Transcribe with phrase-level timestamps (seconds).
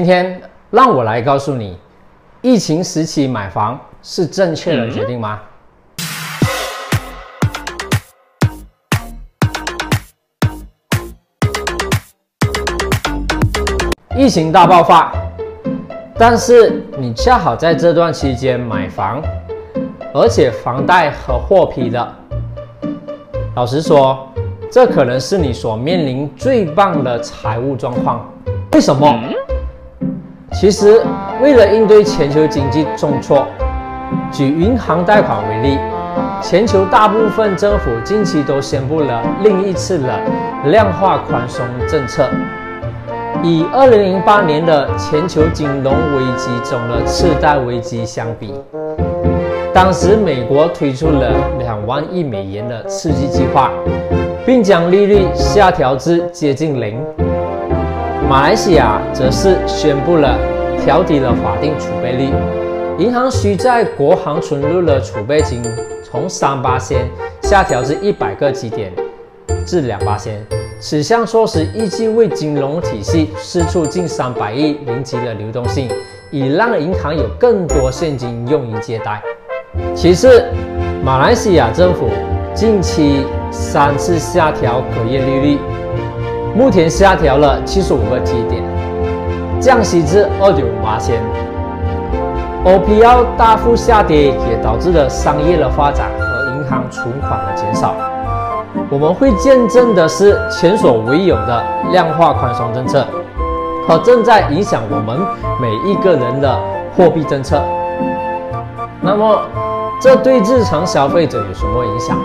[0.00, 1.76] 今天让我来告诉你，
[2.40, 5.38] 疫情时期买房是正确的决定吗？
[14.16, 15.12] 疫情大爆发，
[16.16, 19.22] 但是你恰好在这段期间买房，
[20.14, 22.14] 而且房贷和获批的。
[23.54, 24.26] 老实说，
[24.72, 28.26] 这可能是你所面临最棒的财务状况。
[28.72, 29.14] 为什么？
[30.52, 31.00] 其实，
[31.40, 33.46] 为了应对全球经济重挫，
[34.30, 35.78] 举银行贷款为例，
[36.42, 40.20] 全球大部分政府近期都宣布了另一次的
[40.66, 42.28] 量化宽松政策。
[43.42, 48.52] 以2008年的全球金融危机中的次贷危机相比，
[49.72, 53.70] 当时美国推出了两万亿美元的刺激计划，
[54.44, 57.00] 并将利率下调至接近零。
[58.30, 60.38] 马来西亚则是宣布了
[60.84, 62.32] 调低了法定储备率，
[62.96, 65.60] 银行需在国行存入的储备金
[66.04, 67.08] 从三八仙
[67.42, 68.92] 下调至一百个基点
[69.66, 70.46] 至两八仙。
[70.78, 75.88] 此项措施预计为金融体系释出近三百亿零级的流动性，
[76.30, 79.20] 以让银行有更多现金用于借贷。
[79.92, 80.44] 其次，
[81.02, 82.08] 马来西亚政府
[82.54, 85.58] 近期三次下调隔夜利率，
[86.54, 88.62] 目前下调了七十五个基点，
[89.60, 91.20] 降息至二点五八仙。
[92.64, 97.94] OPL 大幅下跌，也导致了商业的发展和银行存款的减少。
[98.90, 103.06] 我们会见证的是前所未有的量化宽松政策，
[103.86, 105.18] 和正在影响我们
[105.60, 106.58] 每一个人的
[106.96, 107.62] 货币政策。
[109.00, 109.40] 那么，
[110.00, 112.18] 这对日常消费者有什么影响？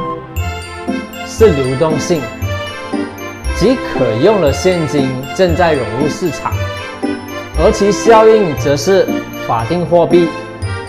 [1.25, 2.21] 是流动性，
[3.58, 6.52] 即可用的现金正在融入市场，
[7.58, 9.08] 而其效应则是
[9.48, 10.28] 法定货币，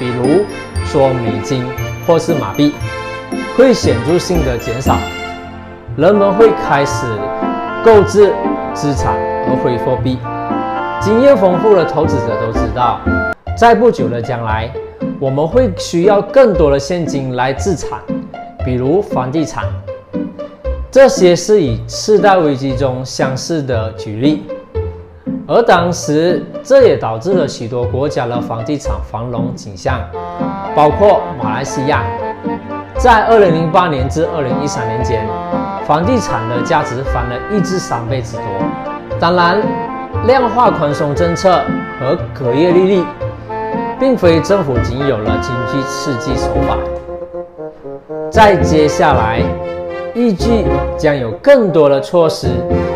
[0.00, 0.45] 比如
[0.84, 1.64] 说美金
[2.06, 2.75] 或是马币，
[3.56, 4.97] 会显著性的减少。
[5.97, 7.06] 人们会开始
[7.84, 8.34] 购置
[8.75, 9.15] 资产
[9.49, 10.19] 而非货币。
[11.00, 13.00] 经验丰富的投资者都知道，
[13.56, 14.69] 在不久的将来，
[15.21, 18.00] 我们会需要更多的现金来资产，
[18.65, 19.65] 比如房地产。
[20.96, 24.44] 这些是以次贷危机中相似的举例，
[25.46, 30.00] 而当时这也导致了许多国家的房地产繁荣景象，
[30.74, 32.02] 包括马来西亚，
[32.96, 35.28] 在2008年至2013年间。
[35.86, 38.44] 房地产的价值翻了一至三倍之多。
[39.20, 39.60] 当然，
[40.26, 41.60] 量化宽松政策
[42.00, 43.04] 和隔夜利率，
[44.00, 46.78] 并非政府仅有了经济刺激手法。
[48.30, 49.42] 在接下来，
[50.16, 50.65] 预计
[50.97, 52.49] 将有更多的措施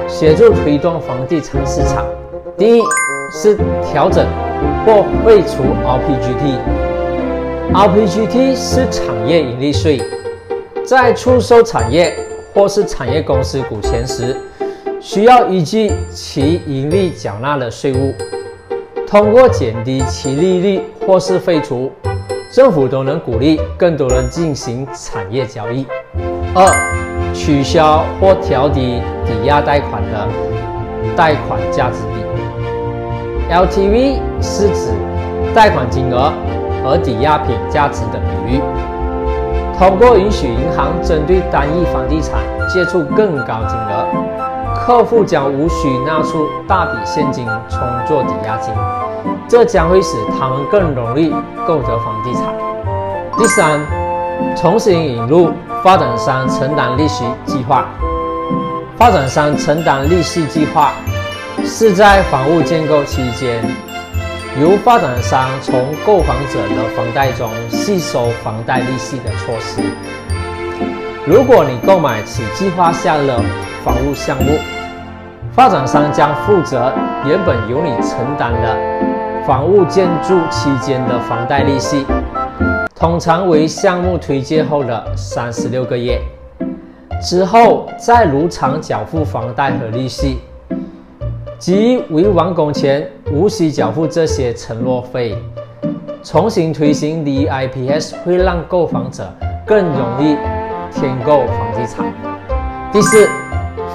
[0.08, 2.06] 协助推动房地产市场。
[2.56, 2.82] 第一
[3.30, 4.26] 是调整
[4.86, 6.56] 或废除 RPGT。
[7.74, 10.00] RPGT 是产业盈利税，
[10.84, 12.12] 在出售产业。
[12.52, 14.36] 或是产业公司股权时，
[15.00, 18.12] 需要依据其盈利缴纳的税务，
[19.06, 21.92] 通过减低其利率或是废除，
[22.52, 25.86] 政府都能鼓励更多人进行产业交易。
[26.52, 26.66] 二、
[27.40, 30.28] 取消或调低抵押贷款的
[31.16, 32.20] 贷款价值比。
[33.50, 34.92] LTV 是指
[35.54, 36.30] 贷款金额
[36.84, 38.60] 和抵押品价值的比率。
[39.78, 44.04] 通过允许银行针对单一房地产借出更高金额，
[44.76, 48.74] 客户将无需拿出大笔现金充作抵押金，
[49.48, 51.34] 这将会使他们更容易
[51.66, 52.44] 购得房地产。
[53.38, 53.80] 第三，
[54.54, 55.50] 重新引入
[55.82, 57.86] 发展商承担利息计划。
[58.96, 60.92] 发展商承担利息计划
[61.64, 63.64] 是在房屋建构期间。
[64.60, 69.80] 由发展商从购房者的房贷中吸收房贷利息的措施。
[71.24, 73.40] 如果你购买此计划下的
[73.84, 74.58] 房屋项目，
[75.52, 76.92] 发展商将负责
[77.24, 78.76] 原本由你承担的
[79.46, 82.04] 房屋建筑期间的房贷利息，
[83.00, 86.20] 通常为项目推介后的三十六个月，
[87.18, 90.38] 之后再如常缴付房贷和利息。
[91.58, 95.34] 即为完工前无需缴付这些承诺费。
[96.22, 99.26] 重新推行 DIPS 会让购房者
[99.66, 100.36] 更容易
[100.92, 102.04] 添购房地产。
[102.92, 103.26] 第四，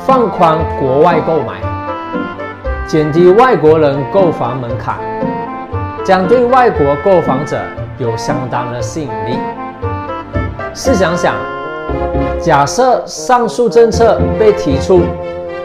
[0.07, 1.61] 放宽国外购买，
[2.87, 4.97] 减低外国人购房门槛，
[6.03, 7.61] 将对外国购房者
[7.97, 9.37] 有相当的吸引力。
[10.73, 11.35] 试想想，
[12.39, 15.01] 假设上述政策被提出。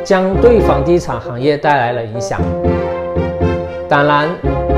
[0.02, 2.40] 将对房地产行业带来了影响。
[3.86, 4.28] 当然，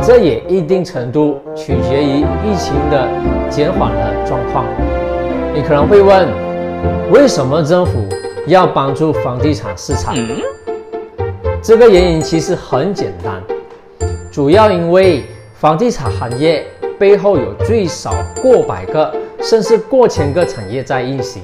[0.03, 3.07] 这也一定程度取决于疫情的
[3.49, 4.65] 减缓的状况。
[5.55, 6.29] 你可能会问，
[7.13, 8.05] 为什么政府
[8.47, 10.13] 要帮助房地产市场？
[11.63, 13.41] 这个原因其实很简单，
[14.31, 15.23] 主要因为
[15.55, 16.67] 房地产行业
[17.03, 21.43] 背后有最少过百个，甚至过千个产业在运行，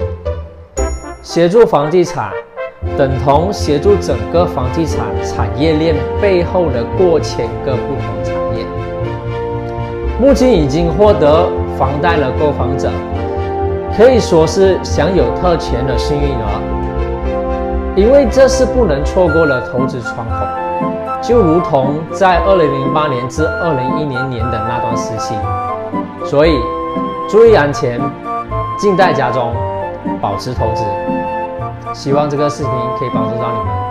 [1.21, 2.31] 协助房地产。
[2.97, 8.65] 等同协助整个房地产产业链背后的过千个不同产业。
[10.21, 12.89] 目前已经获得房贷的购房者，
[13.97, 20.68] 可以说是享有特权的幸运儿，因为这是不能错过的投资窗口。
[21.20, 25.35] 就如同在二零零八年至二零一零年的那段时期，
[26.25, 26.59] 所以
[27.29, 28.00] 注意安全，
[28.79, 29.53] 静待家中，
[30.20, 30.85] 保持投资。
[31.93, 33.88] 希望这个视频可以帮助到你们。